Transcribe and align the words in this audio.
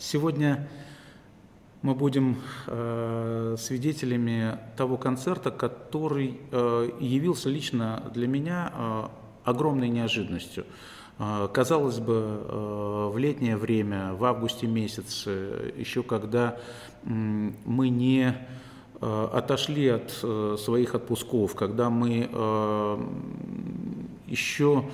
Сегодня 0.00 0.68
мы 1.82 1.96
будем 1.96 2.36
э, 2.68 3.56
свидетелями 3.58 4.56
того 4.76 4.96
концерта, 4.96 5.50
который 5.50 6.38
э, 6.52 6.90
явился 7.00 7.48
лично 7.48 8.08
для 8.14 8.28
меня 8.28 8.72
э, 8.72 9.04
огромной 9.42 9.88
неожиданностью. 9.88 10.66
Э, 11.18 11.48
казалось 11.52 11.98
бы, 11.98 12.14
э, 12.14 13.10
в 13.12 13.18
летнее 13.18 13.56
время, 13.56 14.14
в 14.14 14.24
августе 14.24 14.68
месяце, 14.68 15.72
еще 15.76 16.04
когда 16.04 16.58
э, 17.02 17.08
мы 17.08 17.88
не 17.88 18.36
э, 19.00 19.28
отошли 19.32 19.88
от 19.88 20.16
э, 20.22 20.56
своих 20.60 20.94
отпусков, 20.94 21.56
когда 21.56 21.90
мы 21.90 22.28
э, 22.32 23.06
еще 24.28 24.84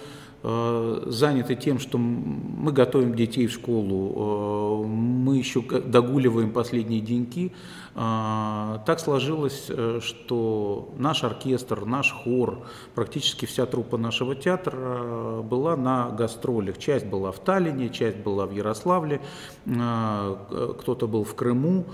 заняты 1.07 1.55
тем, 1.55 1.79
что 1.79 1.97
мы 1.97 2.71
готовим 2.71 3.15
детей 3.15 3.47
в 3.47 3.53
школу, 3.53 4.85
э, 4.85 4.87
мы 4.87 5.39
еще 5.39 5.63
догуливаем 5.63 6.53
последние 6.53 7.01
деньки. 7.01 7.53
Э, 7.95 8.79
так 8.87 9.01
сложилось, 9.01 9.71
что 10.01 10.89
наш 10.97 11.25
оркестр, 11.25 11.85
наш 11.85 12.13
хор, 12.13 12.67
практически 12.95 13.47
вся 13.47 13.67
труппа 13.67 13.99
нашего 13.99 14.35
театра 14.35 15.43
была 15.43 15.77
на 15.77 16.11
гастролях. 16.11 16.79
Часть 16.79 17.07
была 17.07 17.33
в 17.33 17.39
Таллине, 17.39 17.89
часть 17.91 18.19
была 18.19 18.47
в 18.47 18.53
Ярославле, 18.53 19.21
кто-то 19.65 21.07
был 21.07 21.25
в 21.25 21.35
Крыму. 21.35 21.87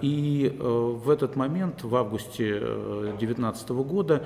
И 0.00 0.56
в 0.58 1.10
этот 1.10 1.36
момент, 1.36 1.82
в 1.82 1.94
августе 1.96 2.60
2019 2.60 3.70
года, 3.70 4.24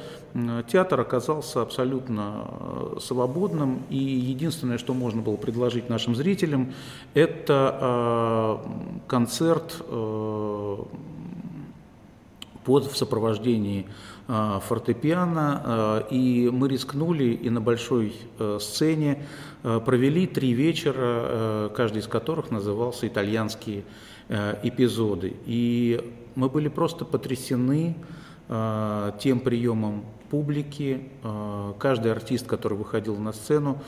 театр 0.70 1.01
оказался 1.01 1.62
абсолютно 1.62 2.98
свободным 3.01 3.84
и 3.90 3.96
единственное, 3.96 4.79
что 4.79 4.95
можно 4.95 5.23
было 5.23 5.37
предложить 5.37 5.88
нашим 5.88 6.15
зрителям, 6.15 6.73
это 7.15 7.79
э, 7.80 9.06
концерт 9.06 9.77
э, 9.80 10.77
под 12.71 12.87
в 12.87 12.96
сопровождении 12.96 13.88
э, 14.29 14.60
фортепиано, 14.65 15.63
э, 15.65 16.15
и 16.15 16.51
мы 16.52 16.68
рискнули 16.68 17.30
и 17.32 17.51
на 17.51 17.60
большой 17.60 18.15
э, 18.38 18.59
сцене 18.60 19.24
провели 19.63 20.29
три 20.29 20.52
вечера, 20.52 21.68
каждый 21.76 21.98
из 21.98 22.07
которых 22.07 22.51
назывался 22.51 23.07
«Итальянские 23.07 23.82
эпизоды». 24.63 25.35
И 25.45 26.01
мы 26.35 26.48
были 26.48 26.68
просто 26.68 27.04
потрясены 27.04 27.95
тем 29.18 29.41
приемом 29.41 30.07
публики. 30.30 31.10
Каждый 31.79 32.13
артист, 32.13 32.46
который 32.46 32.79
выходил 32.79 33.16
на 33.18 33.35
сцену, 33.35 33.82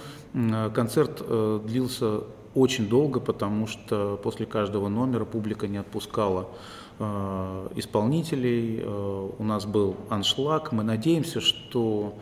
концерт 0.75 1.22
длился 1.64 2.20
очень 2.55 2.86
долго, 2.91 3.19
потому 3.19 3.66
что 3.66 4.20
после 4.22 4.44
каждого 4.44 4.88
номера 4.88 5.25
публика 5.25 5.69
не 5.69 5.78
отпускала 5.78 6.48
исполнителей. 7.76 8.84
У 8.84 9.42
нас 9.42 9.64
был 9.66 9.96
аншлаг. 10.08 10.72
Мы 10.72 10.82
надеемся, 10.84 11.40
что 11.40 12.14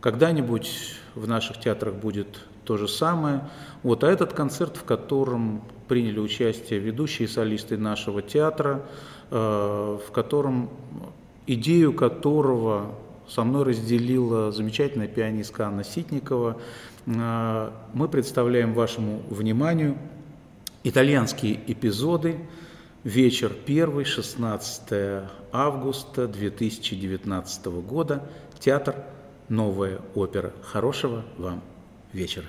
когда-нибудь 0.00 0.94
в 1.14 1.26
наших 1.26 1.58
театрах 1.60 1.94
будет 1.94 2.40
то 2.64 2.76
же 2.76 2.88
самое. 2.88 3.48
Вот, 3.82 4.04
а 4.04 4.10
этот 4.10 4.32
концерт, 4.32 4.76
в 4.76 4.84
котором 4.84 5.62
приняли 5.88 6.18
участие 6.18 6.80
ведущие 6.80 7.28
солисты 7.28 7.76
нашего 7.78 8.22
театра, 8.22 8.84
в 9.30 10.10
котором 10.12 10.68
идею 11.46 11.92
которого 11.92 12.94
со 13.28 13.44
мной 13.44 13.64
разделила 13.64 14.52
замечательная 14.52 15.08
пианистка 15.08 15.66
Анна 15.66 15.84
Ситникова. 15.84 16.56
Мы 17.06 18.08
представляем 18.10 18.74
вашему 18.74 19.22
вниманию 19.30 19.96
итальянские 20.84 21.60
эпизоды 21.66 22.36
Вечер 23.06 23.52
1, 23.64 24.04
16 24.04 25.28
августа 25.52 26.26
2019 26.26 27.66
года. 27.66 28.28
Театр 28.58 28.96
«Новая 29.48 30.00
опера». 30.16 30.52
Хорошего 30.64 31.22
вам 31.38 31.62
вечера. 32.12 32.46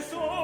so 0.00 0.37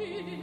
you. 0.00 0.39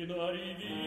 in 0.00 0.10
ai 0.10 0.81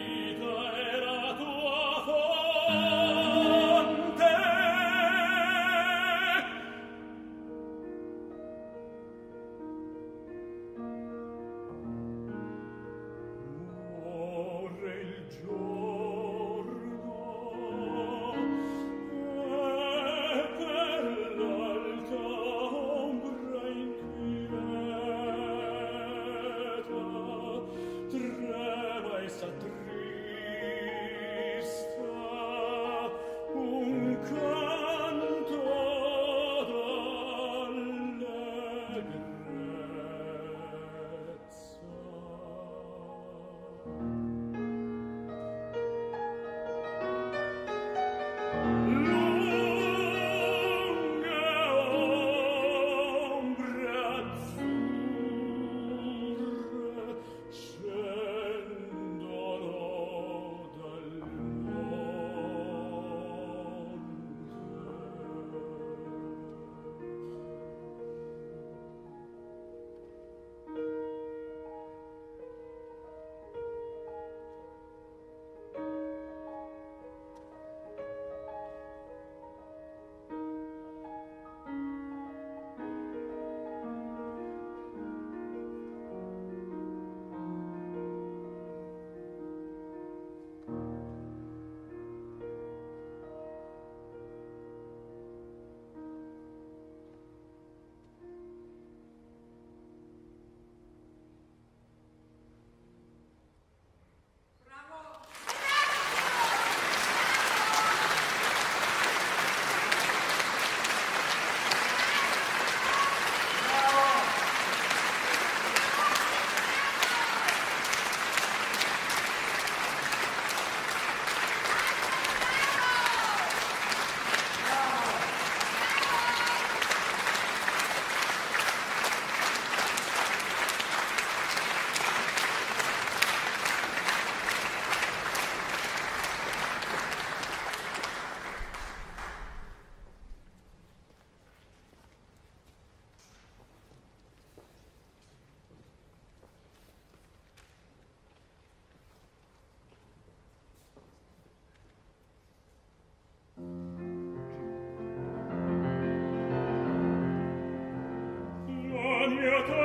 mia 159.27 159.84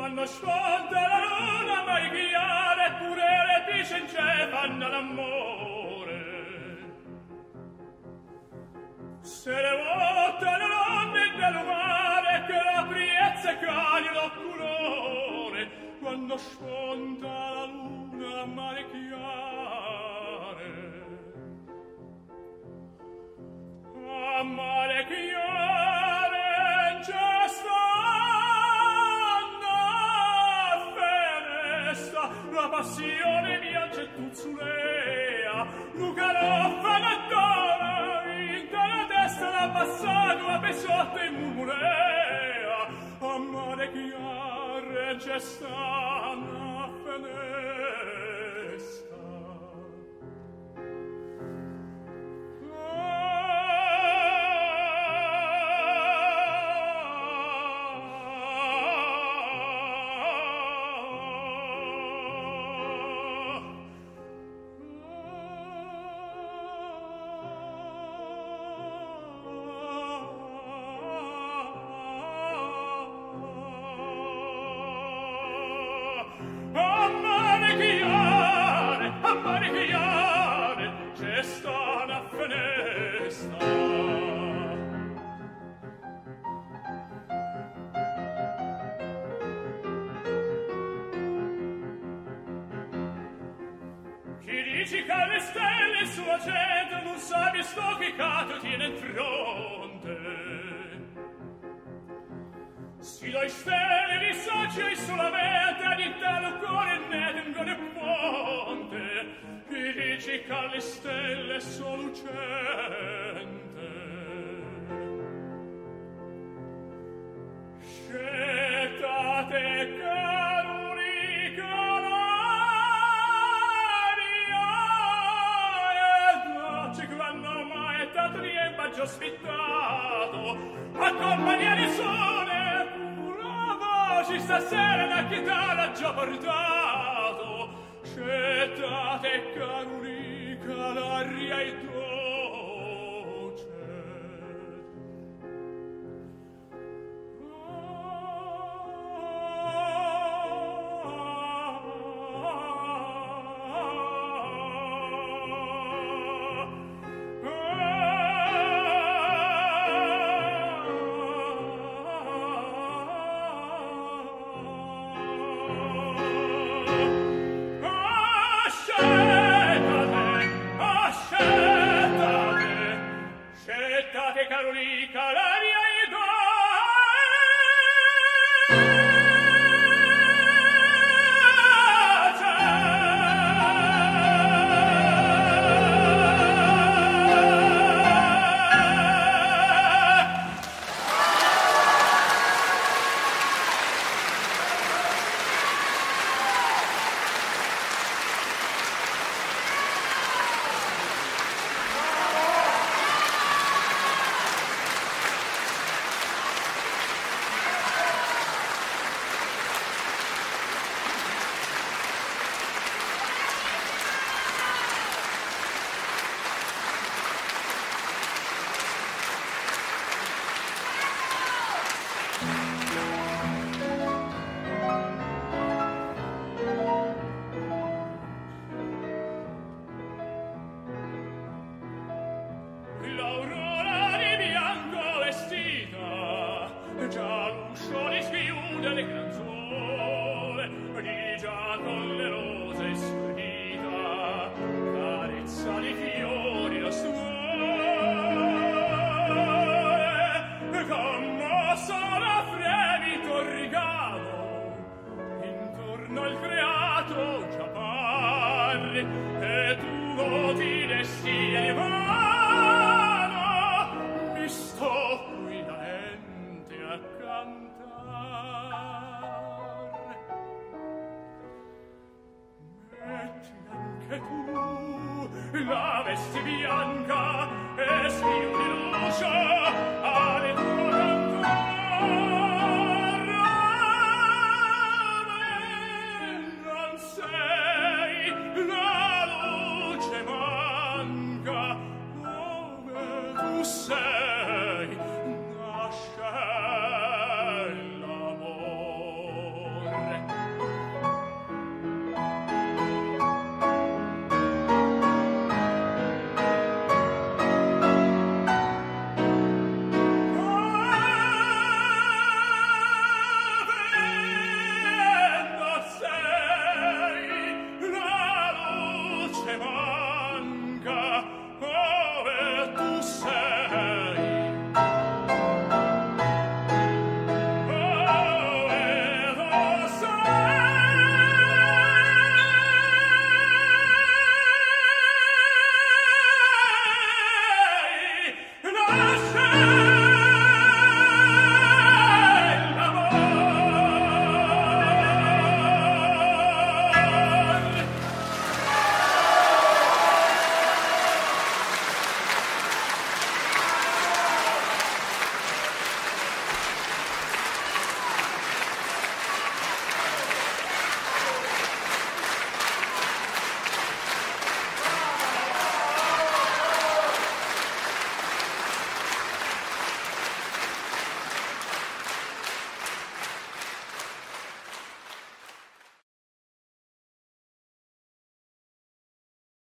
quando 0.00 0.22
ascolta 0.22 1.08
la 1.08 1.18
luna 1.18 1.82
mai 1.84 2.08
ghiare 2.08 2.92
pure 3.00 3.28
le 3.48 3.58
dice 3.70 3.98
in 3.98 4.08
cefanna 4.08 4.88
l'amore. 4.88 6.18
Se 9.20 9.50
le 9.50 9.74
vuota 9.82 10.56
le 10.56 10.68
donne 10.74 11.24
del 11.36 11.64
mare 11.66 12.44
che 12.46 12.60
la 12.74 12.86
priezza 12.88 13.58
cani 13.58 14.08
l'occulore 14.14 15.70
quando 16.00 16.36
sponta 16.38 17.39
pesate 40.70 41.24
murmurea 41.34 42.78
amare 43.32 43.86
chiare 43.94 45.08
gestana 45.24 46.88
fenes 47.02 48.86